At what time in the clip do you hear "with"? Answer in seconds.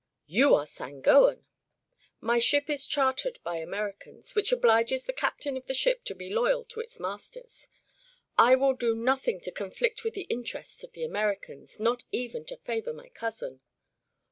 10.03-10.15